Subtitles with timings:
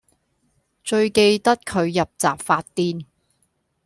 [0.83, 3.05] 最記得佢入閘發癲